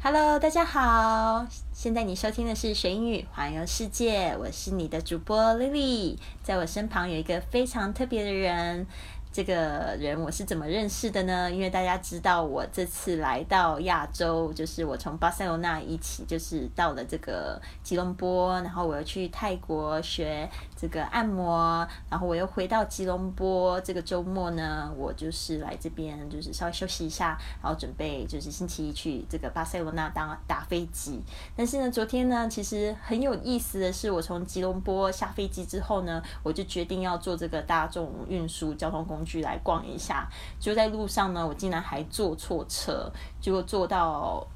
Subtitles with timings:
[0.00, 8.86] Hello，大家好，现在你收听的是学英语环游世界，我是你的主播 Lily，在我身旁有一个非常特别的人。
[9.30, 11.50] 这个人我是怎么认识的呢？
[11.50, 20.48] 因为大家知道我这次来到亚洲，就是我从巴塞罗那一起就是到了这个吉隆坡，然后我又去泰国学
[20.80, 23.78] 这个按摩，然后我又回到吉隆坡。
[23.82, 31.20] 这个周末呢，我就是来这边就是稍微休息一下，然后准备就是星期一去这个巴塞罗那当打飞机。
[31.54, 39.18] 但是呢，昨天呢，其实很有意思的是，我从吉隆坡下飞机之后呢，我就决定要坐这个大众运输交通工。
[39.24, 40.26] 具来逛一下，
[40.58, 44.46] 就在路上呢，我竟然还坐错车，结果坐到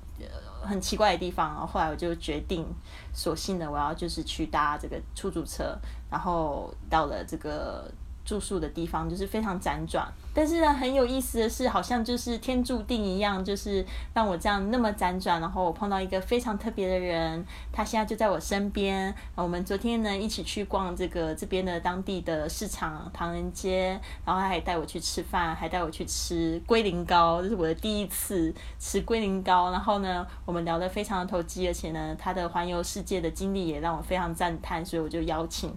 [0.62, 1.66] 很奇怪的地方。
[1.66, 2.66] 后来我就决定，
[3.12, 5.77] 索性的我要就是去搭这个出租车，
[6.11, 7.91] 然后到了这个。
[8.25, 19.15] 住宿的地方就是非常辗转，但是呢，很有意思的是，好像就是天注定一样，就是让我这样那么辗转，然后我碰到一个非常特别的人，他现在就在我身边。
[19.35, 29.71] 我们昨天呢一起去逛这个这边的当地的市场唐人街，然后他还带我去吃饭，还带我去吃龟苓膏，这是我的第一次吃龟苓膏。
[29.71, 35.71] 然后呢，我们聊得非常的投机，而且呢，他的环游世界的经历也让我非常赞叹，所以我就邀请。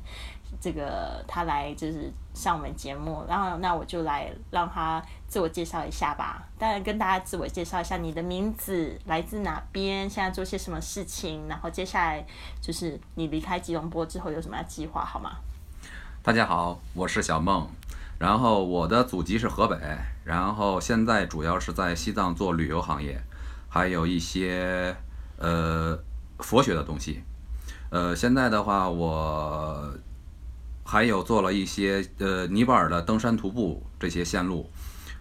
[0.62, 6.44] 这个他来就是上我们节目，然后那我就来让他自我介绍一下吧。
[6.60, 12.26] 当然跟大家自我介绍一下，你的名字来自哪边，现在做些什么事情，然后接下来
[12.62, 15.38] 就是你离开吉隆坡之后有什么计划，好吗？
[16.22, 17.68] 大家好，我是小梦，
[18.20, 19.78] 然后我的祖籍是河北，
[20.26, 23.20] 然后现在主要是在西藏做旅游行业，
[23.70, 24.96] 还有一些
[25.38, 25.98] 呃
[26.40, 27.24] 佛学的东西。
[27.90, 29.90] 呃，现在的话我。
[30.88, 34.70] 还有做了一些呃尼泊尔的登山徒步这些线路，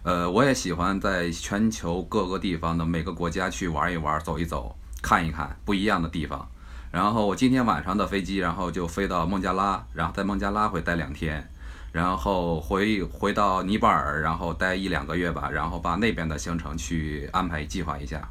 [0.03, 6.47] 呃，我也喜欢在全球各个地方的每个国家去玩一玩、走一走、看一看不一样的地方。
[6.91, 11.45] 然后我今天晚上的飞机，然后就飞到孟加拉，然后在孟加拉会待两天，
[11.91, 18.29] 然后回回到尼泊尔，然后待一两个月吧，然后把那边的行程去安排计划一下。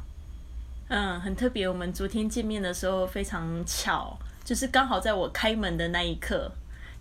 [0.87, 1.67] 嗯，很特别。
[1.67, 6.49] 我们昨天见面的时候非常巧，就是刚好在我开门的那一刻。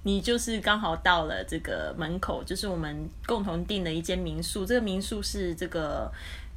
[0.05, 4.65] 你就是刚好到了这个门口，就是我们共同订的一间民宿。
[4.65, 6.13] 这个民宿是这个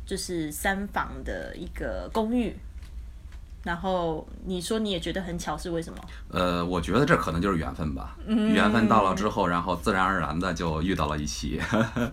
[0.06, 2.56] 就是三房的一个公寓。
[3.68, 6.00] 然后你说你也觉得很巧，是为什么？
[6.30, 8.16] 呃，我觉得这可能就是缘分吧。
[8.26, 11.60] 缘分到了之后，然后自然而然的就遇到了一起。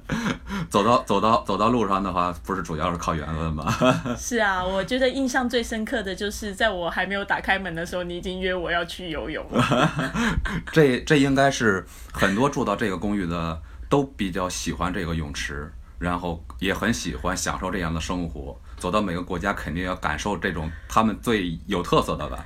[0.69, 3.72] 走到走到走到路上的话，不是主要是靠缘分吗？
[4.19, 9.47] 是啊，我觉得印象最深刻的就是在我还没有打开门的时候，你已经约我要去游泳。
[10.72, 18.59] 这这应该是很多住到这个公寓的都比较喜欢这个泳池，然后也很喜欢享受这样的生活。
[18.84, 22.44] 走到每个国家，肯定要感受这种他们最有特色的吧。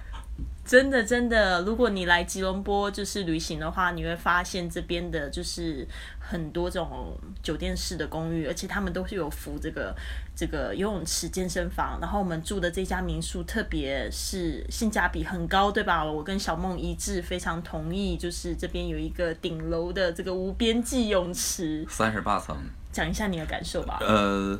[0.64, 5.84] 真的，真的，如果你来吉隆坡就是旅行的话，你会发现这边的就是
[6.20, 9.92] 很多种酒店式的公寓，而且他们都是有附这个
[10.36, 11.98] 这个游泳池、健身房。
[12.00, 16.04] 然后我们住的这家民宿，特别是性价比很高，对吧？
[16.04, 18.16] 我跟小梦一致，非常同意。
[18.16, 22.56] 就是这边有一个顶楼的这个无边际泳池，三十八层。
[22.92, 23.98] 讲一下你的感受吧。
[24.02, 24.56] 呃。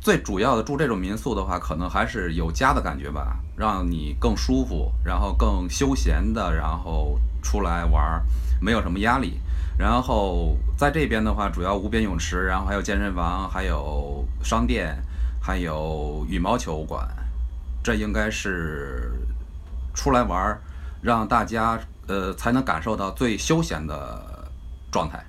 [0.00, 8.22] 最主要的住这种民宿的话，可能还是有家的感觉吧，让你更舒服，然后更休闲的，然后出来玩，
[8.60, 9.38] 没有什么压力。
[9.78, 14.96] 然后在这边的话，主要无边泳池，然后还有健身房，还有商店，
[15.40, 17.06] 还有羽毛球馆，
[17.82, 19.12] 这应该是
[19.94, 20.58] 出来玩，
[21.02, 24.50] 让大家呃才能感受到最休闲的
[24.90, 25.22] 状态。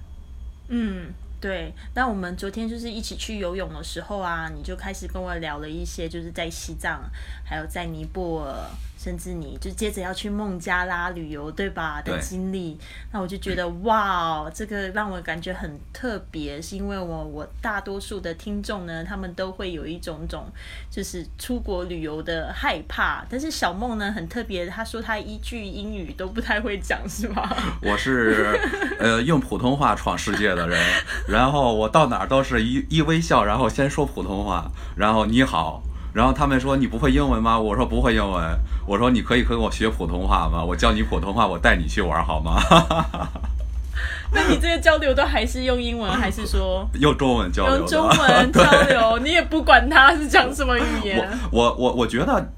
[0.69, 1.13] 嗯。
[1.41, 7.02] 对，那我们昨天就是一起去游泳的时候啊，你就开始跟我聊了一些，就是在西藏，
[7.44, 8.69] 还有在尼泊尔。
[9.01, 12.00] 甚至你就接着要去孟加拉旅游，对吧？
[12.03, 12.78] 的经历，
[13.12, 20.45] 那我就觉得哇， 这个让我感觉很特别，是因为我我大多数的听众呢，他们都会有一种种
[20.91, 27.50] 就是出国旅游的害怕，但是小梦呢很特别，他说他一句英语都不太会讲，是吗？
[27.81, 28.59] 我是
[29.00, 30.80] 呃用普通话闯世界的人，
[31.27, 35.81] 然后我到哪儿都是一一微笑，然后先说普通话，然后你好。
[36.13, 37.58] 然后他们说你不会英文吗？
[37.60, 38.44] 我说不会英文。
[38.86, 40.63] 我说你可以跟我学普通话吗？
[40.63, 42.62] 我教你普通话，我带你去玩好吗？
[44.34, 47.78] 那你这些交流都还是用英文，还是说用中文交流？
[47.78, 51.30] 用中文交流，你也不管他是讲什么语言。
[51.52, 52.54] 我我我觉得，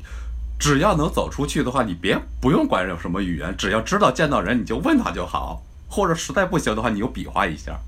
[0.60, 7.80] 只要能走出去的话，你别不用管有什么语言，只要知道见到人你就问他就好，或者实在不行的话，你就比划一下。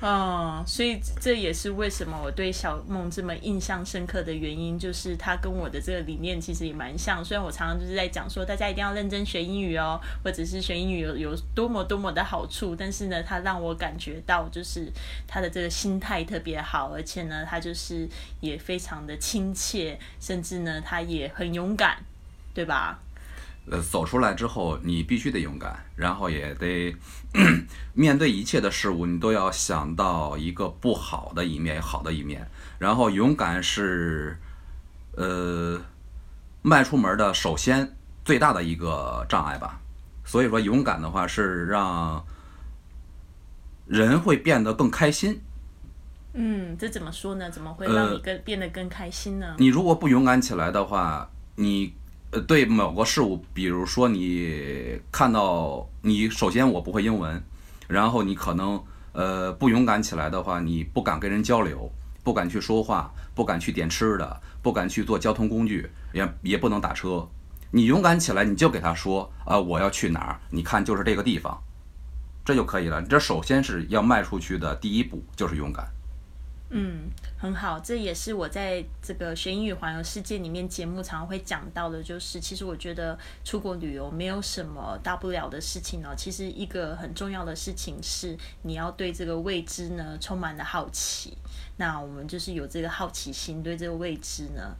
[0.00, 7.24] 哦，所以这也是为什么我对小梦这么印象深刻的原因，就是他跟我的这个理念其实也蛮像。
[7.24, 14.92] 虽然我常常就是在讲说，大家一定要认真学英语哦，或者是学英语有有多么多么的好处，但是呢，他让我感觉到就是
[15.26, 18.06] 他的这个心态特别好，而且呢，他就是
[18.40, 21.96] 也非常的亲切，甚至呢，他也很勇敢，
[22.52, 23.00] 对吧？
[23.70, 26.94] 呃，走出来之后，你必须得勇敢，然后也得
[27.94, 32.46] 面对一切的事物，你都要想到一个不好的一面，好的一面。
[32.78, 34.38] 然后勇敢是，
[35.12, 35.80] 呃，
[36.60, 39.80] 迈出门的首先最大的一个障碍吧。
[40.26, 42.22] 所以说，勇敢的话是让
[43.86, 45.40] 人会变得更开心。
[46.34, 47.50] 嗯，这怎么说呢？
[47.50, 49.54] 怎么会让你更变得更开心呢？
[49.56, 51.94] 你如果不勇敢起来的话，你。
[52.42, 57.42] 对某个事物，比如说你看到你，首先我不会英文，
[57.88, 58.82] 然后你可能
[59.12, 61.90] 呃不勇敢起来的话，你不敢跟人交流，
[62.22, 67.28] 不敢去说话，不敢去点吃的，不敢去做交通工具，也也不能打车。
[67.70, 70.40] 你勇敢起来，你就给他说啊，我要去哪儿？
[70.50, 71.62] 你看就是这个地方，
[72.44, 73.02] 这就可以了。
[73.02, 75.93] 这首先是要迈出去的第一步，就是勇敢。
[76.70, 77.08] 嗯，
[77.38, 86.12] 很好，这也是我在这个学英语环游世界里面节目常常会讲到的，就是其实我觉得出国旅游没有什么大不了的事情哦。
[86.16, 91.36] 其实一个很重要的事情是你要对这个未知呢充满了好奇。
[91.76, 94.74] 那我们就是有这个好奇心，对这个未知呢。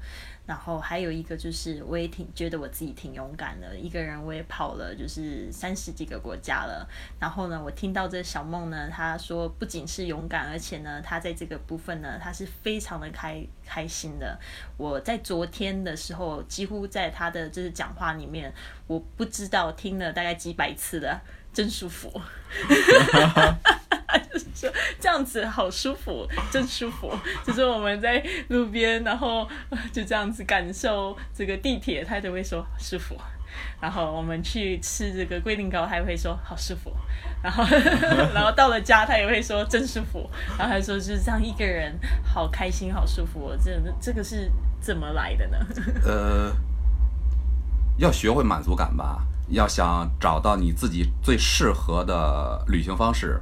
[0.47, 6.87] 然后还有一个就是，我也挺觉得我自己挺勇敢的，一个人我也跑了就是三十几个国家了。
[7.19, 14.39] 然后呢，我听到这小梦呢，他说不仅是勇敢，而且呢，他在这个部分呢，他是非常的开开心的。
[14.77, 18.53] 我在昨天的时候，几乎在他的就是讲话里面，
[18.87, 21.19] 我不知道听了大概几百次的，
[21.55, 22.21] 真舒服。
[24.35, 27.13] 就 是说这样子好舒服， 真舒服。
[27.47, 29.49] 就是我们在路边，然后
[29.93, 33.17] 就这样子感受这个地铁，他都会说舒服。
[33.81, 36.93] 然后我们去吃这个龟苓膏，他也会说好舒服。
[37.41, 37.63] 然后
[38.35, 40.29] 然后到了家，他也会说真舒服。
[40.59, 43.53] 然后他说就是这样一个人好开心，好舒服。
[43.63, 45.59] 这这个是怎么来的呢？
[46.05, 46.53] 呃，
[47.99, 49.25] 要学会满足感吧。
[49.51, 53.39] 要想找到你自己最适合的旅行方式。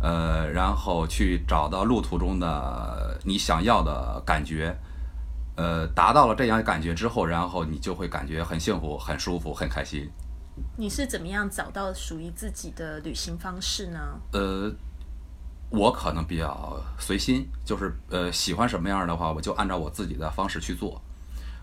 [0.00, 4.72] 呃，然后去找到路途中的你想要的感觉，
[5.56, 10.08] 呃，达到了这样感觉之后，然后你就会感觉很幸福、很舒服、很开心。
[10.76, 13.98] 你是怎么样找到属于自己的旅行方式呢？
[14.32, 14.72] 呃，
[15.70, 21.00] 我可能比较随心，就是呃，喜欢什么样的话，我就按照我自己的方式去做，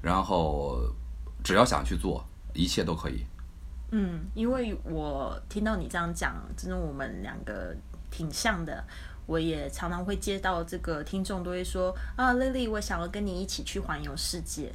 [0.01, 0.79] 然后
[1.41, 2.21] 只要想去做，
[2.53, 3.25] 一切都可以。
[3.91, 7.73] 嗯，因为我听到你这样讲，真的，我们两个。
[8.15, 8.81] 挺像的，
[9.25, 14.71] 我也常常会接到这个听众都会说啊，Lily，我想要跟你一起去环游世界，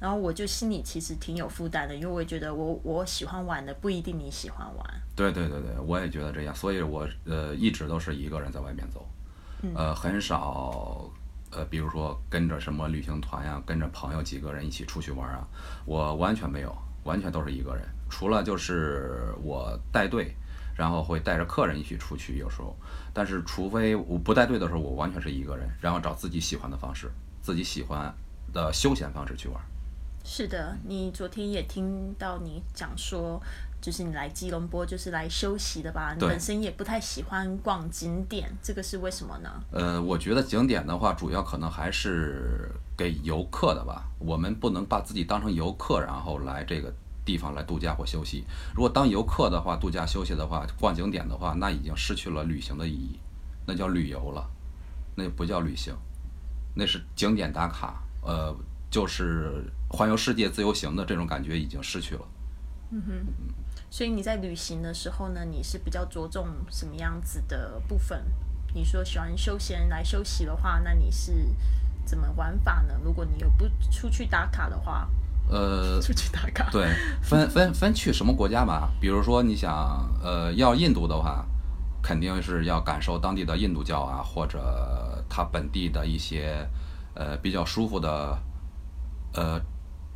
[0.00, 4.84] 然后我就心里其实挺有负担的，因为我觉得我我喜欢玩的不一定你喜欢玩。
[5.14, 9.08] 对对对对，我也觉得这样，所以我呃一直都是一个人在外面走，
[9.76, 11.08] 呃很少
[11.52, 15.46] 呃比如说跟着什么旅行团呀，跟着朋友几个人一起出去玩啊，
[15.86, 20.34] 我完全没有，完全都是一个人，除了就是我带队。
[20.80, 22.74] 然后会带着客人一起出去，有时候，
[23.12, 27.12] 但是除非我不带队的时候，我完全是一个人，然后找自己喜欢的方式，
[27.42, 28.10] 自己喜欢
[28.50, 29.60] 的休闲方式去玩。
[30.24, 33.38] 是的，你昨天也听到你讲说，
[33.78, 36.14] 就是你来吉隆坡就是来休息的吧？
[36.18, 39.50] 你本身也不太喜欢逛景点，这个是为什么呢？
[39.72, 44.08] 呃，我觉得景点的话，主要可能还是给游客的吧。
[44.18, 46.90] 我们不能把自己当成游客，然后来这个。
[47.24, 53.18] 地方来度假或休息，如果当游客的话，度假休息的话，逛景点的话，那已经失去了旅行的意义，
[53.66, 54.50] 那叫旅游了，
[55.14, 55.94] 那不叫旅行，
[56.74, 58.56] 那是景点打卡，呃，
[58.90, 62.22] 就是环游世界自由行的这种感觉已经失去了。
[62.90, 63.26] 嗯哼，
[63.90, 68.24] 所以你在旅行的时候呢，你是比较着重什么样子的部分？
[68.74, 71.32] 你说喜欢休闲来休息的话，那你是
[72.04, 72.94] 怎么玩法呢？
[73.04, 75.08] 如果你有不出去打卡的话？
[75.50, 76.70] 呃，出去打卡。
[76.70, 76.86] 对，
[77.20, 78.88] 分分分去什么国家吧。
[79.00, 81.44] 比如说，你想，呃，要印度的话，
[82.00, 86.64] 肯定是要感受当地的印度教啊，或者它本地的一些，
[87.14, 88.38] 呃，比较舒服的，
[89.34, 89.60] 呃，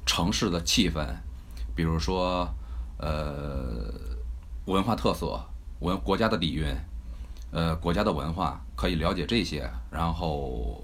[0.06, 1.04] 城市的气氛。
[1.74, 2.48] 比如说，
[2.98, 3.92] 呃，
[4.66, 5.44] 文化特色、
[5.80, 6.64] 文国家的底蕴，
[7.50, 9.68] 呃，国家的文化，可以了解这些。
[9.90, 10.80] 然后，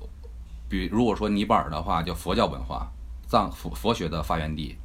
[0.69, 2.91] 比如果说尼泊尔的话，叫佛教文化。
[3.31, 4.77] 藏佛佛学的发源地，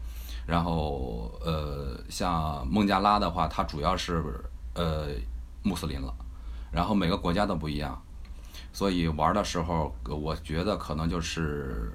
[0.45, 4.23] 然后呃，像孟加拉的话，它主要是
[4.75, 5.07] 呃
[5.63, 6.13] 穆斯林了，
[6.71, 7.99] 然后每个国家都不一样，
[8.71, 11.91] 所以玩的时候，呃我觉得可能就是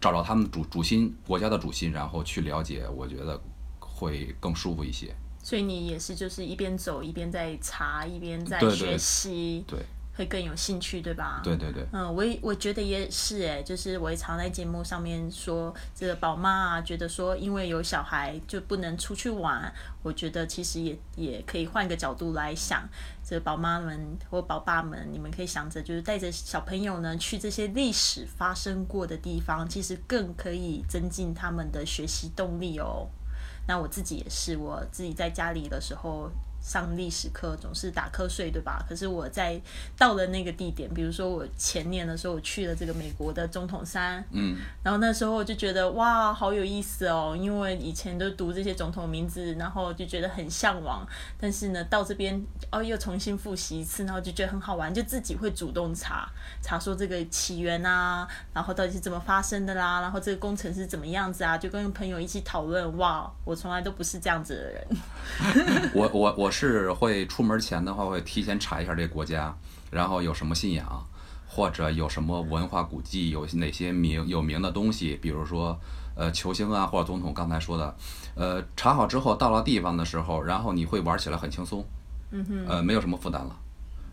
[0.00, 3.40] 找到他们主主心国家的主心，然后去了解，我觉得
[3.80, 5.12] 会更舒服一些。
[5.42, 9.80] 所以你也是就是一边走一边在查，一边在学习，对
[10.16, 11.40] 会更有兴趣，对吧？
[11.44, 19.70] 对对对，嗯，我也我觉得也是哎，就是我也常在节目上面说，这个宝妈啊，觉得说因为有小孩就不能出去玩，
[20.02, 22.88] 我觉得其实也也可以换个角度来想，
[23.22, 33.06] 这个宝妈们或宝爸们，你们可以想着就是带着小朋友呢去这些历史发生过的地方，其实更可以增进他们的学习动力哦。
[33.68, 36.30] 那我自己也是，我自己在家里的时候
[36.66, 38.84] 上历史课总是打瞌睡，对吧？
[38.88, 39.58] 可是我在
[39.96, 51.06] 到了那个地点，比如说我前年的时候，我去了这个美国的总统山，嗯，然后那时候我就觉得哇，好有意思哦，因为以前都读这些总统名字，然后就觉得很向往，
[51.38, 56.28] 但是呢，到这边哦又重新复习一次，然后就觉得很好玩，就自己会主动查
[56.60, 62.96] 查说这个起源啊，然后到底是怎么发生的啦，然后这个工程是怎么样子啊，就跟朋友一起讨论。
[62.96, 65.90] 哇，我从来都不是这样子的人。
[65.94, 69.54] 我我我是会出门前的话，会提前查一下这个国家，
[69.90, 71.06] 然后有什么信仰，
[71.46, 75.78] 或者有什么文化古迹，有哪些名有名的东西，比如说
[76.14, 77.94] 呃球星啊，或者总统刚才说的，
[78.34, 81.84] 呃查好之后到了地方的时候，然后你会玩起来很轻松，
[82.30, 83.54] 嗯哼，呃没有什么负担了。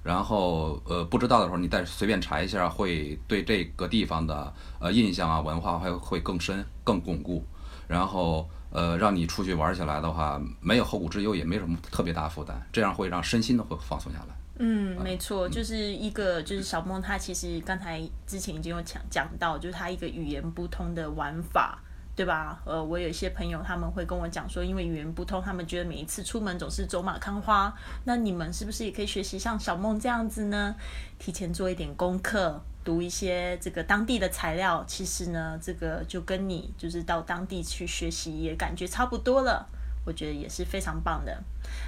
[0.03, 7.41] 然后呃不知道的时候，你再随便查一下，会对这个地方的呃印象啊文化会会更深更巩固，
[7.87, 14.35] 然后呃让你出去玩起来的话，没有后顾之忧，也没什么特别大负担，这样会让身心都会放松下来。
[14.59, 21.79] 嗯，没错，就是一个就是小梦，她其实刚才之前已经有讲讲到，就是她一个语言不通的玩法，
[22.15, 22.61] 对吧？
[22.63, 27.73] 呃，我有一些朋友他们会跟我讲说，因为语言不通，他们觉得每一次出门总是走马看花。
[28.03, 30.75] 那你们是不是也可以学习像小梦这样子呢？
[31.17, 39.67] 提前做一点功课，读一些这个当地的材料，其实呢，这个就跟你就是到当地去学习也感觉差不多了。
[40.05, 41.41] 我觉得也是非常棒的。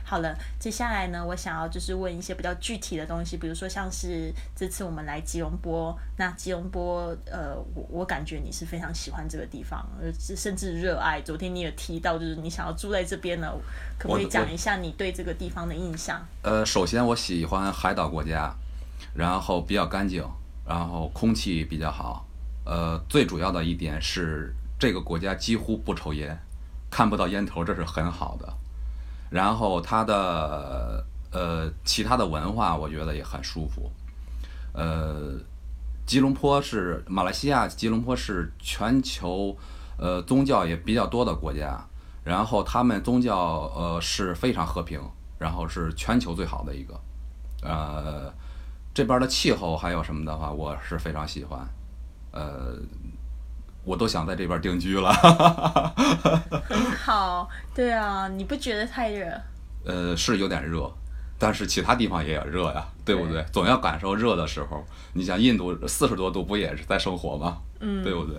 [0.06, 9.86] 好了，接下来呢，我想要就是问一些比较具体的东西，比如说像是这次我们来吉隆坡，那吉隆坡，呃，我我感觉你是非常喜欢这个地方，
[10.18, 11.22] 甚至热爱。
[11.24, 13.52] 昨天你有提到，就是你想要住在这边呢，
[14.00, 16.26] 可不可以讲一下你对这个地方的印象？
[16.42, 18.56] 呃，首先我喜欢海岛国家，
[19.14, 20.26] 然后比较干净，
[20.68, 22.26] 然后空气比较好。
[22.66, 26.38] 呃，最主要的一点是这个国家几乎不抽烟，
[26.90, 28.54] 看不到烟头，这是很好的。
[29.30, 33.92] 然后它的呃其他的文化，我觉得也很舒服。
[34.74, 35.38] 呃，
[36.06, 39.56] 吉隆坡是马来西亚，吉隆坡是全球
[39.98, 41.80] 呃宗教也比较多的国家，
[42.24, 45.00] 然后他们宗教呃是非常和平，
[45.38, 47.00] 然后是全球最好的一个。
[47.62, 48.34] 呃，
[48.96, 51.60] 这边的气候还有什么的话，我是非常喜欢。
[52.32, 52.78] 呃，
[53.84, 55.12] 我都想在这边定居了。
[57.04, 59.30] 好，对啊，你不觉得太热？
[59.84, 60.90] 呃，是有点热，
[61.38, 63.44] 但是其他地方也有热呀，对不对？
[63.52, 64.82] 总要感受热的时候。
[65.12, 67.58] 你像印度四十多度，不也是在生活吗？
[67.82, 68.38] 嗯，对不对？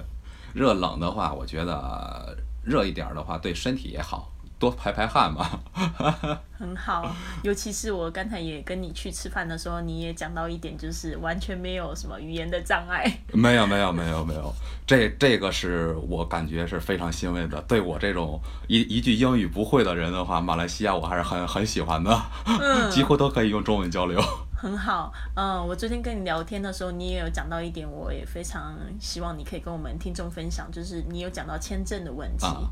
[0.54, 2.34] 热冷的话，我觉得
[2.64, 5.48] 热一点儿的话对身体也好，多排排汗嘛。
[6.58, 13.04] 很好，尤其是我刚才也跟你去吃饭的时候，你也讲到一点，就是完全没有什么语言的障碍。
[13.34, 14.50] 没有没有没有没有，
[14.86, 17.60] 这这个是我感觉是非常欣慰的。
[17.68, 24.18] 对我这种一一句英语不会的人的话，马来西亚我还是很很喜欢的，嗯 几乎都可以用中文交流。
[24.56, 32.62] 很好，嗯，我昨天跟你聊天的时候，你也有讲到一点，我也非常希望你可以跟我们听众分享，就是你有讲到签证的问题，啊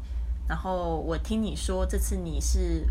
[0.49, 2.87] 然后我听你说这次你是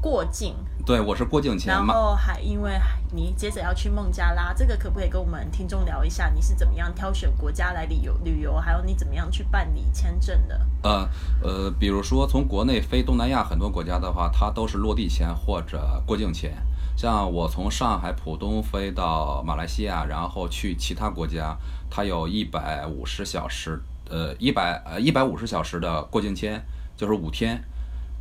[0.00, 0.54] 过境，
[0.86, 2.80] 对，我是过境前然嘛，后还因为
[3.12, 10.60] 你接着要去孟加拉，这个可不可以跟我们听众聊一下，你是怎么样挑选国家来旅游旅游，还有你怎么样去办理签证的？
[10.82, 11.08] 呃
[11.42, 16.56] 呃，比如说从国内飞东南亚很多国家的话，它都是落地签或者过境签。
[16.96, 21.56] 像我从上海浦东飞到马来西亚，然后去其他国家，
[21.88, 26.60] 它有一百五十小时，呃，一百呃一百五十小时的过境签，
[26.98, 27.58] 就是五天。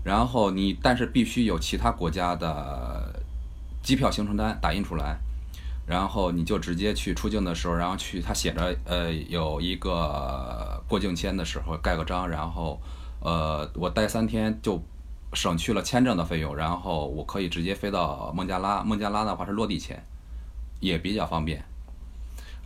[0.06, 3.22] 然后你但是必须有其他国家的
[3.84, 5.18] 机票行程单打印出来，
[5.86, 12.80] 然后你就直接去出境的时候，然后去它写着呃有一个过境签的时候盖个章，然后
[13.20, 14.82] 呃我待三天就
[15.34, 20.02] 省去了签证的费用，然后我可以直接飞到孟加拉，孟加拉的话是落地签，
[20.80, 21.62] 也比较方便。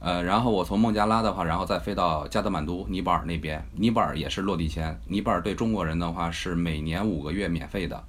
[0.02, 8.04] 呃，然后我从孟加拉的话，然后再飞到加德满都尼泊尔那边，尼泊尔也是落地签，尼泊尔对中国人的话是每年五个月免费的。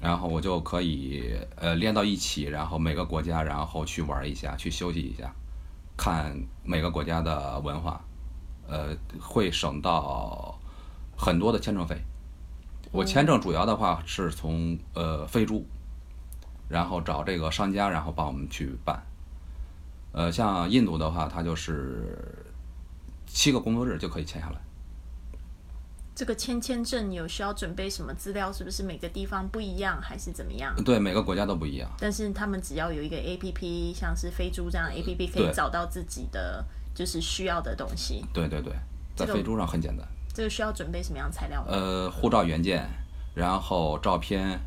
[0.00, 5.32] 然后我就可以呃连到一起，然后每个国家然后去玩一下，去休息一下，
[5.96, 8.02] 看每个国家的文化，
[8.66, 10.58] 呃，会省到
[11.16, 11.96] 很多的签证费。
[12.90, 15.64] 我签证主要的话是从呃飞猪，
[16.68, 19.00] 然后找这个商家，然后帮我们去办。
[20.12, 22.16] 呃，像印度的话，它就是
[23.26, 24.60] 七个工作日就可以签下来。
[26.14, 28.52] 这个签签证有需要准备什么资料？
[28.52, 30.74] 是不是每个地方不一样，还是怎么样？
[30.84, 31.88] 对，每个国家都不一样。
[31.98, 36.62] 但是他们只要有一个 A P P，像是飞猪这样 A P P，可以找到自己的
[36.94, 38.22] 就是需要的东西。
[38.34, 38.74] 对对对，
[39.16, 40.06] 在飞猪上很简单。
[40.34, 41.64] 这个需要准备什么样的材料？
[41.66, 42.86] 呃，护照原件，
[43.34, 44.60] 然后照片，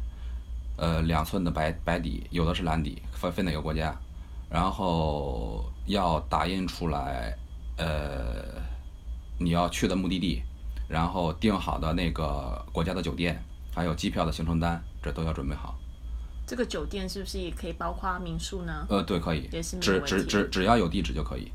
[0.76, 3.96] 呃，两寸的白白底，有的是蓝底，分分哪个国家，
[4.54, 7.36] 然后要打印出来，
[7.78, 8.46] 呃，
[9.40, 10.44] 你要去的目的地，
[10.88, 13.44] 然后订好的那个国家的酒店，
[13.74, 15.76] 还有机票的行程单，这都要准备好。
[16.46, 18.86] 这个酒店是不是也可以包括民宿呢？
[18.90, 21.52] 呃，对，可以也是，没只只只只要有地址就可以，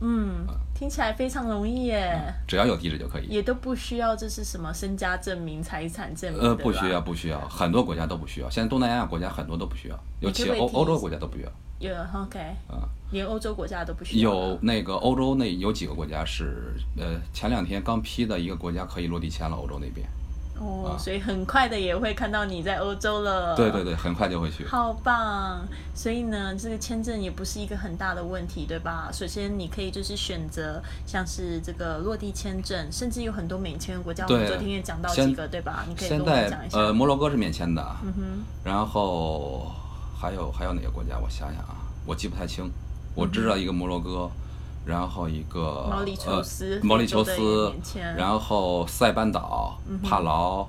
[0.00, 3.26] 嗯，听起来非常容易耶，只要有地址就可以。
[3.26, 8.48] 也都不需要这是什么身家证明、财产证明，呃，不需要，不需要，很多国家都不需要。
[8.48, 11.50] 现在东南亚国家很多都不需要，尤其欧欧洲国家都不需要。
[11.78, 14.30] 有 OK，啊连欧洲国家都不需要。
[14.30, 20.06] 有那个欧洲那有几个国家是，呃，前两天刚批的一个国家可以落地签了，欧洲那边。
[20.58, 23.54] 哦，所以很快的也会看到你在欧洲了。
[23.54, 24.64] 对对对，很快就会去。
[24.66, 25.60] 好棒！
[25.94, 29.10] 所以呢，这个签证也不是一个很大的问题，对吧？
[29.12, 35.84] 首先，你可以就是选择像是这个落地签证，甚至有很多免签的国家，我们昨天也讲到几个，对吧？
[35.86, 36.78] 你可以跟现在我们讲一下。
[36.78, 38.22] 呃，摩洛哥是免签的，嗯哼，
[38.64, 39.70] 然后
[40.18, 41.18] 还有还有哪个国家？
[41.18, 42.70] 我想想啊，我记不太清。
[43.14, 44.30] 我知道一个摩洛哥，
[44.84, 47.72] 然后一个毛里求斯呃、毛里求斯
[48.16, 50.66] 然后塞班岛、帕劳，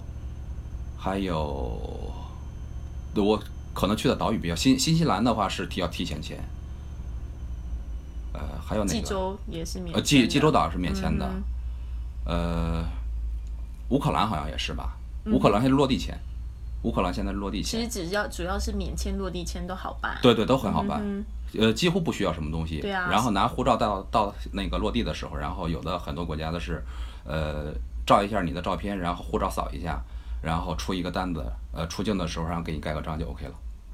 [0.97, 1.35] 还有
[3.15, 3.41] 我
[3.73, 6.37] 可能去的岛屿比较新新西兰的话是提要提前签。
[8.33, 8.99] 呃，还有哪个？
[8.99, 9.95] 济州也是免签。
[9.95, 11.25] 呃，济济州岛是免签的。
[11.25, 11.43] 嗯
[12.29, 12.85] 呃，
[13.89, 14.97] 乌克兰好像也是吧？
[15.27, 16.17] 乌克兰还是落地签，
[16.83, 20.17] 乌克兰现在落地签其实，只要主要是免签、落地签都好办。
[20.21, 21.01] 对对，都很好办。
[21.03, 21.23] 嗯
[21.57, 22.81] 呃，几乎不需要什么东西。
[22.81, 26.83] 对啊然后拿护照到到那个落地的时候，然后有的很多国家的是，
[27.23, 27.73] 呃，
[28.05, 30.01] 照一下你的照片，然后护照扫一下，
[30.41, 33.53] 然后出一个单子，呃，出境的时候然后给你盖个章就 OK 了，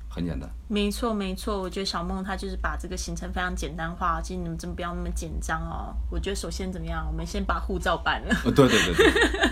[0.10, 0.50] 很简单。
[0.68, 4.20] 没错，没错，我觉得小梦她就是把这个行程非常简单化。
[4.20, 5.96] 其实你们真不要那么紧张哦。
[6.10, 8.36] 我觉得首先怎么样，我们先把护照办了。
[8.46, 9.52] 呃，对对对对，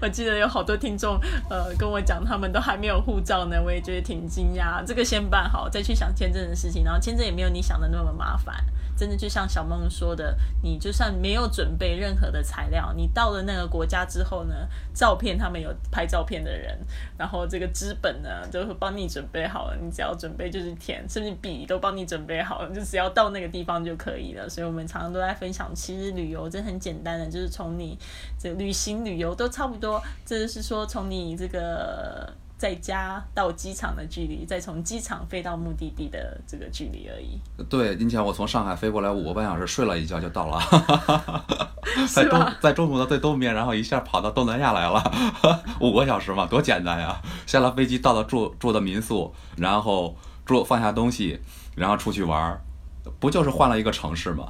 [0.02, 4.82] 我记得有好多听众呃跟我讲，他们都还没有护照呢，我也觉得挺惊讶。
[4.84, 6.84] 这个先办好，再去想签证的事情。
[6.84, 8.54] 然后签证也没有你想的那么麻烦，
[9.00, 14.54] 真的就像小梦说的，你就算没有准备任何的材料，你到了那个国家之后呢，
[14.92, 16.78] 照片他们有拍照片的人，
[17.16, 24.46] 然后这个资本呢就会帮你准备好了，你只要准备就是填，甚至笔都帮你准备好了，就只要到那个地方就可以了。
[24.46, 27.98] 所以我们常常都在分享，其实旅游真的很简单的，就是从你
[28.38, 32.30] 这旅行旅游都差不多，这就是说从你这个。
[32.60, 40.60] 在家到机场的距离，再从机场飞到目的地的这个距离而已，对，你想我从上海飞过来五个半小时，睡了一觉就到了，
[42.12, 42.52] 在中？
[42.60, 45.02] 在中国的最东边，然后一下跑到东南亚来了，
[45.80, 47.18] 五个小时嘛，多简单呀！
[47.46, 51.40] 下了飞机到了住住的民宿，然后住放下东西，
[51.74, 52.60] 然后出去玩儿，
[53.18, 54.48] 不就是换了一个城市吗？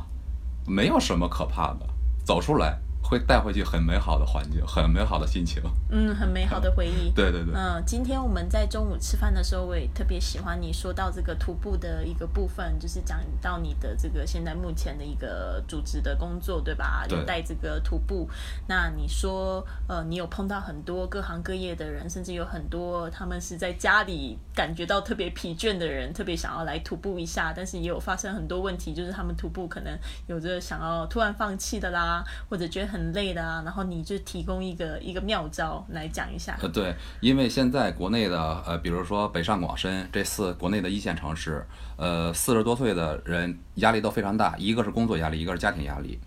[0.67, 1.87] 没有什么可怕的，
[2.25, 2.77] 走出来
[3.11, 5.61] 会带回去很美好的环境，很美好的心情。
[5.91, 7.11] 嗯，很美好的回忆。
[7.11, 17.05] 对 对对，嗯，今天我们在中午吃饭的时候，我也特别喜欢你说到这个徒步的一个部分，就是讲到你的这个现在目前的一个组织的工作，对吧？
[17.09, 18.31] 对有带这个徒步。
[18.69, 36.59] 那你说，呃，你有碰到很多各行各业的人，甚至有很多他们是在家里感觉到特别疲倦的人，特别想要来徒步一下，但是也有发生很多问题，就是他们徒步可能有着想要突然放弃的啦，或者觉得很很累的啊，然后你就提供一个一个妙招来讲一下。
[36.61, 41.65] 呃，对，因为现在国内的呃，比如说北上广深这四国内的一线城市，
[41.97, 46.19] 呃，四十多岁的人压力都非常大，一个是工作压力，一个是家庭压力，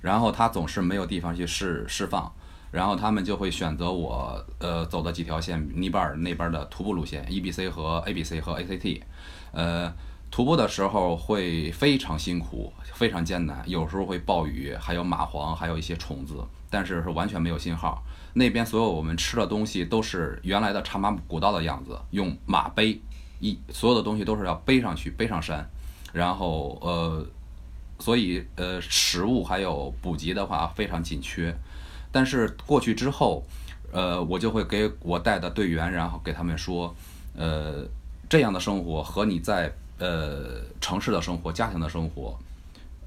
[0.00, 2.32] 然后他总是没有地方去释释放，
[2.70, 9.02] 然后他们就会选择我呃走的几条线，尼泊尔那边的徒步路线，EBC 和 ABC 和 ACT，
[9.50, 9.92] 呃。
[10.30, 16.36] 徒步的时候会非常辛苦，非常艰难，有时候会暴雨，还有蚂蟥，还有一些虫子，
[16.70, 18.02] 但是是完全没有信号。
[18.32, 23.00] 那边所有我们吃的东西都是原来的茶马古道的样子，用马背，
[23.40, 25.68] 一所有的东西都是要背上去，背上山，
[26.12, 27.26] 然后呃，
[27.98, 31.52] 所以呃食物还有补给的话非常紧缺。
[32.12, 33.44] 但是过去之后，
[33.92, 36.94] 呃，我就会给我带的队员，然后给他们说，
[37.34, 37.84] 呃，
[38.28, 42.36] 这样的生活和你在呃城市的生活、家庭的生活，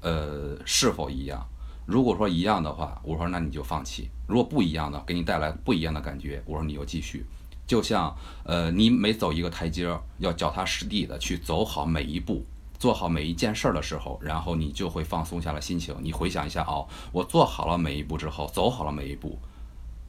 [0.00, 1.46] 呃，是否一样？
[1.84, 7.26] 如果说一样的话，我说那你就放弃；如果不一样的，给你带来不一样的感觉，我说你就继续。
[7.66, 12.44] 就像呃，你每走一个台阶儿，要脚踏实地的去走好每一步，
[12.78, 15.94] 做好每一件事儿的时候，然后你就会放松下了心情。
[16.00, 19.38] 你回想一下哦，我做好了每一步之后，走好了每一步，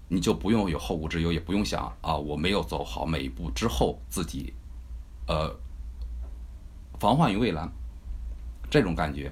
[0.10, 4.54] 你就不用有后顾之忧，也不用想啊，我没有走好每一步之后自己，
[5.28, 5.54] 呃，
[7.06, 7.72] 防患于未然，
[8.68, 9.32] 这种感觉。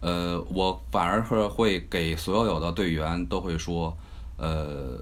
[0.00, 3.94] 呃，我反而是会给所有的队员都会说，
[4.38, 4.98] 呃，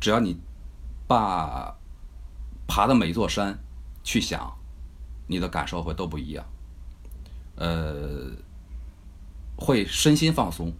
[0.00, 0.36] 只要你。
[1.08, 1.72] 把
[2.66, 3.56] 爬的每一座山
[4.02, 4.52] 去想，
[5.28, 6.44] 你的感受会都不一样，
[7.54, 8.32] 呃，
[9.56, 10.72] 会身心放松。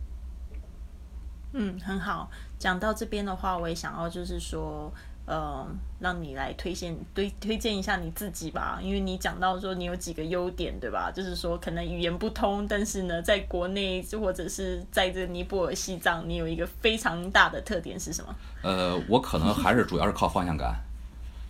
[1.53, 2.29] 嗯，很好。
[2.59, 4.92] 讲到这边的话，我也想要就是说。
[5.27, 5.67] 呃，
[5.99, 11.11] 让你来推荐推推荐一下你自己吧，因为你讲到说你有几个优点，对吧？
[11.11, 18.33] 就是说可能语言不通，但是呢，在国内或者是在这尼泊尔、西藏，你有一个非常大的特点是什么？
[18.62, 20.77] 呃，我可能还是主要是靠方向感，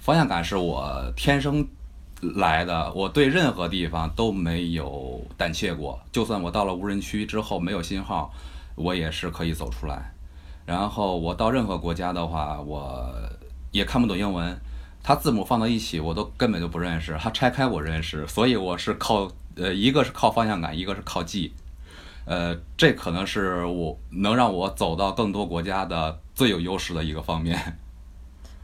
[0.00, 1.68] 方向感是我天生
[2.22, 8.32] 来的，我对任何地方都没有胆怯过，就算我到了无人区之后没有信号，
[8.74, 10.14] 我也是可以走出来。
[10.64, 13.14] 然后我到任何国家的话，我。
[13.76, 14.58] 也看不懂英文，
[15.02, 21.52] 它字母放到一起，我都根本就不认识；它拆开我认识，所以我是靠呃，一个是靠方向感，一个是靠记，
[22.24, 27.78] 呃，这可能是我能让我走到更多国家的最有优势的一个方面。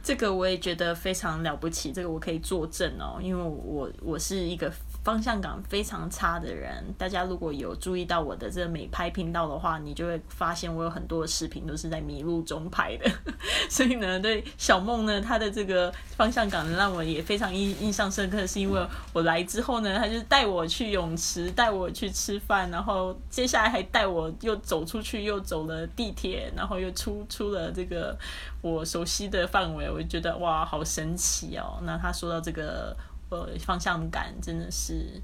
[0.03, 4.73] 这个我也觉得非常了不起，这个我可以作证哦，因为我我是一个。
[5.03, 13.11] 方向感非常差的人，大家如果有注意到我的这个美拍频道的话，你就会发现我有很多的视频都是在迷路中拍的。
[13.69, 18.81] 所以呢，对小梦呢，她的这个方向感让我也非常印印象深刻，是因为
[19.13, 28.17] 我来之后呢，他就带我去泳池，带我去吃饭，然后接下来还带我又走出去，又走了地铁，然后又出出了这个
[28.61, 31.81] 我熟悉的范围，我就觉得哇，好神奇哦。
[31.83, 32.97] 那他说到这个。
[33.33, 35.19] 呃，方向感真的是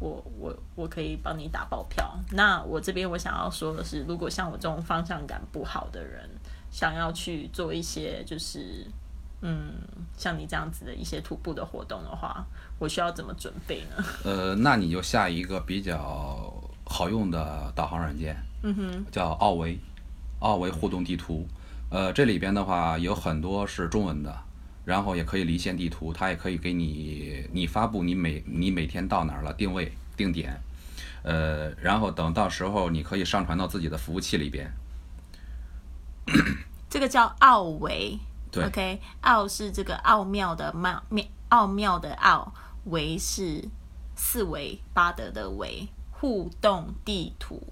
[0.00, 2.18] 我我我可以帮你打包票。
[2.32, 6.28] 那我这边我想要说的是，如果像我这种方向感不好的人，
[6.72, 8.84] 想要去做一些就是
[9.42, 9.72] 嗯，
[10.16, 12.44] 像你这样子的一些徒步的活动的话，
[12.80, 14.04] 我需要怎么准备呢？
[14.24, 16.52] 呃，那你就下一个比较
[16.84, 19.78] 好用的导航软件，嗯哼，叫奥维，
[20.40, 21.46] 奥维互动地图。
[21.90, 24.43] 呃，这里边的话有很多是中文的。
[24.84, 30.60] 然后也可以离线地图，它也可以给你你发布你每你每天到哪儿了定位定点，
[31.22, 34.70] 呃，然后等到时候你可以上传到自己的服务器里边。
[36.90, 38.18] 这个叫奥维，
[38.50, 42.52] 对，OK，奥是这个奥妙的妙妙奥妙的奥，
[42.84, 43.64] 维是
[44.14, 47.62] 四维八德的维，互动地图。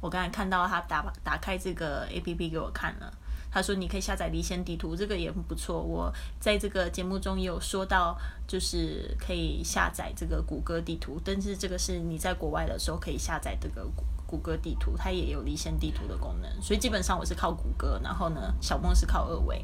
[0.00, 3.12] 我刚才看到他打打开这个 APP 给我看了。
[3.52, 5.82] 他说：“你可以下载离线地图，这个也很不错。
[5.82, 16.62] 我在这个节目中也有说到，就是可以下载这个谷歌地图，但是这个是你在国外的时候可以下载这个谷谷歌地图，它也有离线地图的功能。
[16.62, 19.60] 所以基本上我是靠谷歌，然后呢，小梦是靠二维。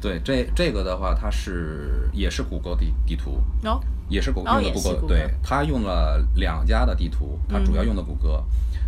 [0.00, 8.42] 对，这这个的话，它是也是谷歌地地图，哦，也是谷用的谷歌，对，它用了两家的地图，它主要用的谷歌，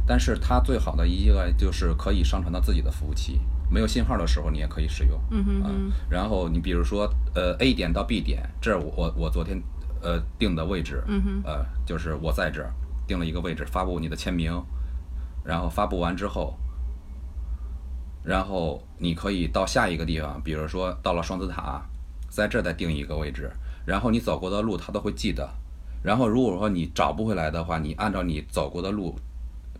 [0.07, 5.21] 但是它最好的一个就是可以上传到自己的服务器。”没有信号的时候，你也可以使用。
[5.31, 5.93] 嗯哼。
[6.09, 9.63] 然后你比如说，呃，A 点到 B 点，这是我我昨天
[10.01, 11.03] 呃定的位置。
[11.07, 11.43] 嗯哼。
[11.45, 12.73] 呃，就是我在这儿
[13.07, 14.53] 定了一个位置，发布你的签名，
[15.45, 16.57] 然后发布完之后，
[18.25, 21.83] 然后你可以到下一个地方，比如说到了双子塔，
[22.29, 23.51] 在这儿再定一个位置，
[23.85, 25.49] 然后你走过的路他都会记得。
[26.03, 29.19] 然后如果说你找不回来的话，你按照你走过的路。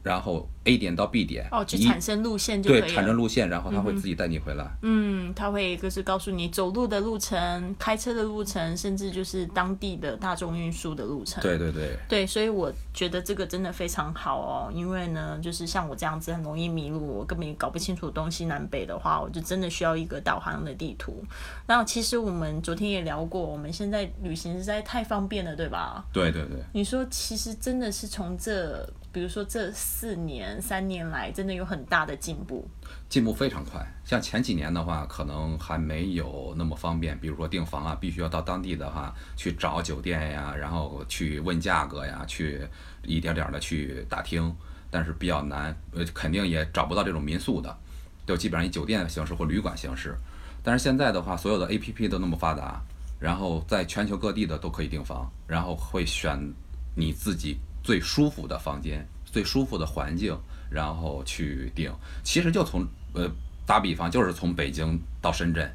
[0.01, 4.67] 然后 A 点到 B 点，哦，就产生路线就可以对，产生路线，然后它会自己带你回来。
[4.83, 11.43] 嗯，它会就是告诉你走路的路程、开车的路程，甚至就是当地的大众运输的路程。
[11.43, 11.97] 对对对。
[12.07, 21.25] 对，所以我觉得这个真的非常好哦，因为呢，就是像我这样子很容易迷路，我根本搞不清楚东西南北的话，我就真的需要一个导航的地图。
[21.67, 26.05] 那其实我们昨天也聊过，我们现在旅行实在太方便了，对吧？
[26.13, 26.59] 对对对。
[26.73, 28.87] 你说，其实真的是从这。
[29.11, 32.69] 比如说这四年、三年来，真的有很大的进步，
[33.09, 33.87] 进步非常快。
[34.05, 37.19] 像前几年的话，可能还没有那么方便。
[37.19, 42.61] 比如说订房啊，必须要到当地的话去找酒店呀，然后去问价格呀，去
[43.03, 44.55] 一点点的去打听，
[44.91, 47.77] 但是比较难，呃，肯定也找不到这种民宿的，
[48.27, 50.17] 就基本上以酒店形式或旅馆形式。
[50.63, 52.83] 但是现在的话，所有的 A P P 都那么发达，
[53.19, 56.39] 然后在全球各地的都可以订房，然后会选
[56.95, 60.37] 你自己最舒服的房间、最舒服的环境，
[60.71, 61.93] 然后去定。
[62.23, 63.31] 其实就从呃
[63.67, 65.71] 打比方，就是从北京到深圳，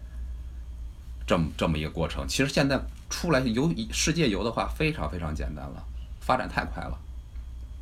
[1.26, 2.28] 这么这么一个过程。
[2.28, 5.84] 其实现在出来游世界游的话，非常非常简单了，
[6.20, 7.00] 发展太快了。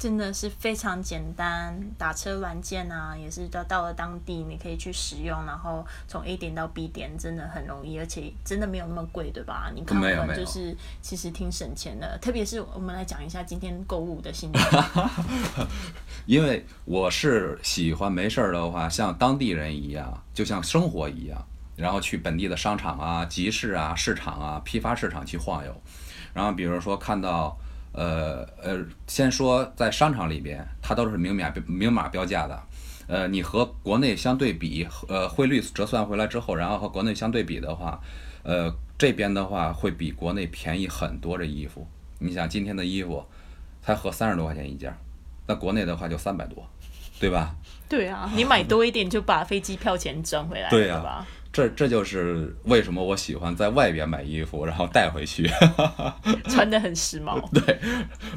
[0.01, 9.71] 真的是非常简单，打车软件啊，也是到到了当地你可以去使用，然后从 A 点到 B 点真的很容易，而且真的没有那么贵，对吧？
[9.75, 14.59] 你看我们就是其实挺省钱的，特别是我们来讲一下今天购物的心得。
[16.25, 25.81] 因为我是喜欢没事儿的话，像当地人一样，就像生活一样，然后去本地的商场啊、集市啊、市场啊、批发市场去晃悠，
[26.33, 27.55] 然后比如说看到。
[27.93, 32.63] 呃呃，先说在商场里边，它都是明码明码标价的。
[33.07, 38.01] 呃，你和国内相对比，呃，汇率折算回来之后，然后和国内相对比的话，
[38.43, 41.37] 呃，这边的话会比国内便宜很多。
[41.37, 41.85] 这衣服，
[42.19, 43.25] 你想今天的衣服
[43.81, 44.95] 才合三十多块钱一件，
[45.47, 46.65] 那国内的话就三百多，
[47.19, 47.53] 对吧？
[47.89, 51.27] 对啊，你买多一点就把飞机票钱赚回来，对吧？
[51.53, 55.49] 这这就是为什么我喜欢在外边买衣服，然后带回去，
[56.47, 57.41] 穿的很时髦。
[57.51, 57.77] 对，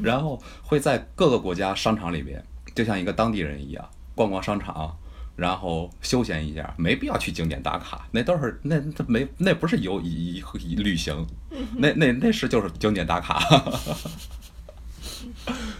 [0.03, 2.43] 然后会在各个国家商场里边，
[2.75, 4.97] 就像一个当地人一样逛逛商场，
[5.37, 10.43] 然后休闲一下，没必要去景点打卡，那都是那那没那不是游一
[10.75, 11.25] 旅行，
[11.77, 13.41] 那那那是就是景点打卡。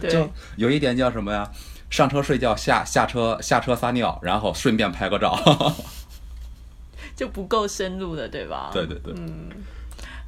[0.00, 1.50] 就有一点叫什么呀？
[1.90, 5.36] 上车睡觉，下下车下车撒尿，然后顺便拍个照。
[7.16, 8.70] 就不够深入了，对吧？
[8.72, 9.48] 对对对，嗯，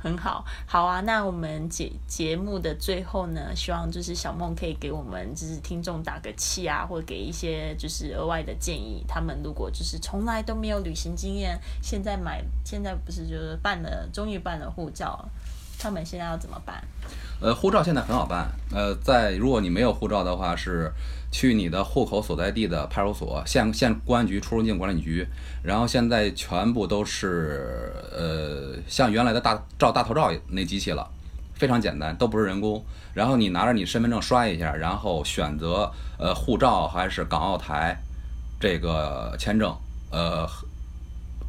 [0.02, 1.00] 很好，好啊。
[1.02, 9.04] 那我们节节目的最后呢，希望就是小梦可以给我们就是听众打个气啊，或者给一些就是额外的建议。
[9.06, 15.28] 他们如果就是从来都没有旅行经验，现在买现在不是就是办了，终于办了护照，
[15.78, 16.82] 他们现在要怎么办？
[17.40, 18.48] 呃，护照现在很好办。
[18.72, 20.92] 呃，在如果你没有护照的话是。
[21.30, 25.28] 去你的户口所在地的派出所、县县公安局、出入境管理局，
[25.62, 31.06] 然后现在全部都是呃像原来的大照大头照那机器了，
[31.54, 32.82] 非常简单，都不是人工。
[33.12, 37.94] 然后你拿着你身份证刷一下，然后选择呃护照还是港澳台
[38.58, 39.76] 这个签证，
[40.10, 40.48] 呃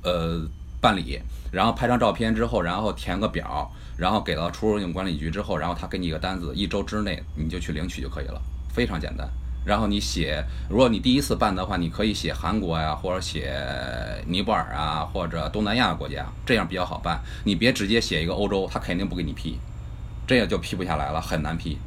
[0.04, 0.42] 呃
[0.82, 1.22] 办理，
[1.54, 8.42] 然后拍张照片之后，然后填个表，然后给到出入境管理局之后，然后他给你一个单子，一周之内你就去领取就可以了，
[8.74, 9.30] 非常简单。
[9.66, 13.54] 然后你写，如果你第一次办的话，你可以写韩国呀，或者写
[14.26, 17.20] 尼泊尔啊，或者东南亚国家，这样比较好办。
[17.44, 19.60] 你别直接写一个欧洲，他肯定不给你批，
[20.26, 21.78] 这样就批不下来了，很难批，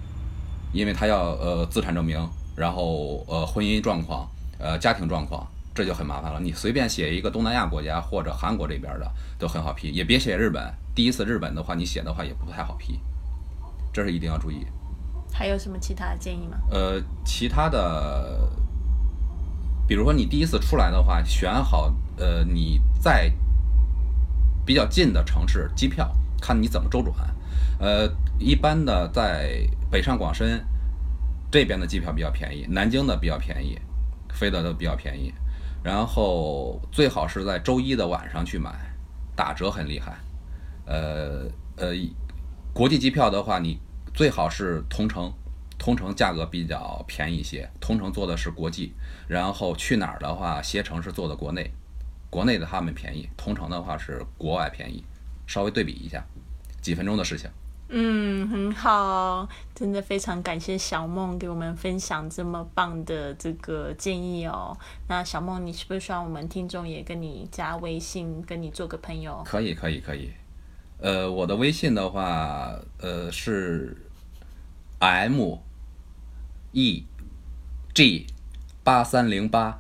[0.75, 5.45] 因为他要呃资产证明，然后呃婚姻状况，呃家庭状况，
[5.75, 6.41] 这就很麻烦了。
[6.41, 10.63] 你随便写一个东南亚国家或者韩国这边的都很好批，也别写日本。
[10.95, 13.01] 第一次日本的话，你写的话也不太好批，
[13.93, 14.67] 这是一定要注意。
[15.33, 16.59] 还有什么其他的建议吗？
[16.71, 18.51] 呃，其他的，
[19.89, 23.33] 比如说你第一次出来的话，选好呃你在
[24.67, 27.15] 比较近的城市机票，看你怎么周转。
[27.79, 28.07] 呃，
[28.39, 30.63] 一般的在北上广深
[31.51, 33.79] 这边的机票比较便宜，南京的比较便宜，
[34.35, 35.33] 飞的都比较便宜。
[35.83, 38.71] 然后最好是在周一的晚上去买，
[39.35, 40.17] 打折很厉害。
[40.87, 41.95] 呃呃，
[42.73, 43.79] 国际机票的话，你。
[44.15, 45.33] 最好是同城，
[45.79, 47.67] 同城价格比较便宜一些。
[47.81, 48.93] 同城做的是国际，
[49.27, 51.73] 然后去哪儿的话，携程是做的国内，
[52.29, 55.03] 国内的他们便宜，同城的话是国外便宜，
[55.47, 56.23] 稍微对比一下，
[56.83, 57.49] 几分钟的事情。
[57.95, 64.75] 嗯，很好，真的非常感谢小梦给我们分享这么棒的这个建议哦。
[65.09, 69.43] 那小梦，你是不是希望我们听众也跟你加微信，跟你做个朋友？
[69.45, 70.33] 可以，可以，可以。
[71.01, 73.95] 呃，我的微信的话，呃是
[74.99, 75.39] M
[76.71, 77.05] E
[77.93, 78.27] G
[78.83, 79.79] 八三零八。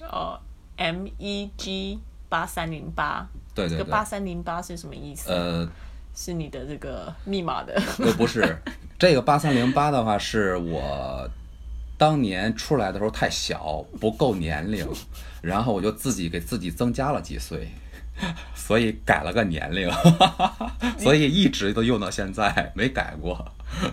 [0.00, 0.40] 哦
[0.76, 1.98] ，M E G
[2.30, 3.28] 八三零八。
[3.54, 3.78] 对对对。
[3.78, 5.30] 这个八三零八是什么意思？
[5.30, 5.68] 呃，
[6.22, 7.72] 是你的这个密码的。
[7.98, 8.58] 呃，不是，
[8.98, 11.26] 这个八三零八的话是我
[11.96, 14.86] 当年出来的时候太小，不够年龄，
[15.40, 17.70] 然后我就自己给自己增加了几岁。
[18.54, 19.90] 所以改了个年龄，
[21.00, 23.42] 所以一直都用到现在，没改过。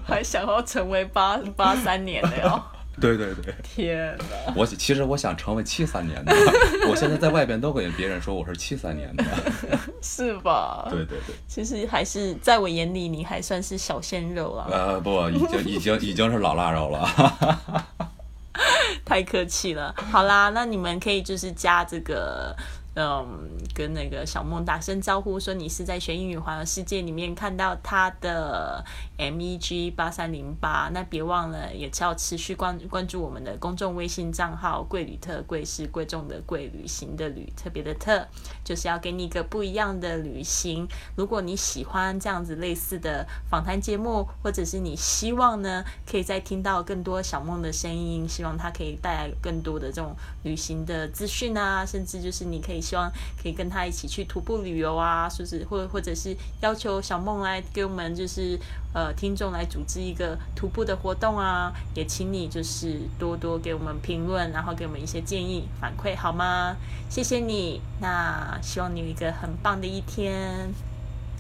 [0.06, 2.62] 还想要成为八八三年的哟？
[3.00, 3.54] 对对对。
[3.64, 4.54] 天哪！
[4.56, 6.34] 我其实我想成为七三年的，
[6.90, 9.24] 我现在在外边都跟别人说我是七三年的。
[10.02, 10.88] 是吧？
[10.90, 11.36] 对对对。
[11.48, 14.68] 其实还是在我眼里，你还算是小鲜肉啊。
[14.72, 17.98] 呃，不，已经已经已经是老腊肉了。
[19.06, 19.94] 太客气了。
[20.12, 22.56] 好啦，那你们可以就是加这个。
[23.00, 28.84] 嗯，跟那个小梦打声招呼，说你是在学英语环游世界里面看到他的
[29.18, 30.90] M E G 八三零八。
[30.92, 38.28] 那别忘了，也要持续关关注我们的公众微信账号“贵旅特”，贵是贵重的贵，旅行的旅，特别的特，
[38.64, 40.88] 就是要给你一个不一样的旅行。
[41.16, 55.66] 如果你喜欢这样子类似的访谈节目，或者是你希望呢，可以再听到更多小梦的声音，希望它可以带来更多的这种旅行的资讯啊，甚至就是你可以希望可以跟他一起去徒步旅游啊，是不是？
[55.66, 58.58] 或或者是要求小梦来给我们就是
[58.94, 66.78] 呃听众来组织一个徒步的活动啊，也请你就是多多给我们评论，然后给我们一些建议反馈好吗？
[67.10, 70.74] 谢谢你，那希望你有一个很棒的一天。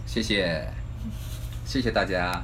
[0.05, 0.67] 谢谢，
[1.65, 2.43] 谢谢大家。